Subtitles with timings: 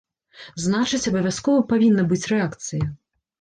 [0.63, 2.83] Значыць, абавязкова павінна быць рэакцыя.